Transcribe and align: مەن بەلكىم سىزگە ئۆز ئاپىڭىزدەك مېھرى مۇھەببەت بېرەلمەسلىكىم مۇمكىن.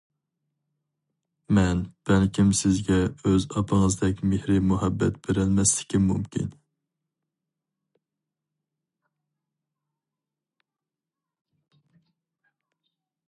مەن 1.57 1.81
بەلكىم 2.09 2.47
سىزگە 2.59 2.97
ئۆز 3.09 3.43
ئاپىڭىزدەك 3.59 4.23
مېھرى 4.31 4.55
مۇھەببەت 4.71 5.19
بېرەلمەسلىكىم 5.27 6.07
مۇمكىن. 6.13 6.49